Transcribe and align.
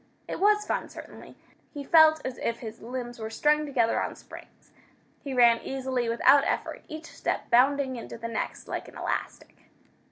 It 0.27 0.39
was 0.39 0.65
fun, 0.65 0.89
certainly. 0.89 1.35
He 1.75 1.83
felt 1.83 2.25
as 2.25 2.39
if 2.39 2.57
his 2.57 2.81
limbs 2.81 3.19
were 3.19 3.29
strung 3.29 3.67
together 3.67 4.01
on 4.01 4.15
springs. 4.15 4.71
He 5.23 5.31
ran 5.31 5.61
easily, 5.61 6.09
without 6.09 6.43
effort, 6.45 6.83
each 6.87 7.05
step 7.05 7.51
bounding 7.51 7.97
into 7.97 8.17
the 8.17 8.27
next 8.27 8.67
like 8.67 8.87
an 8.87 8.97
elastic. 8.97 9.57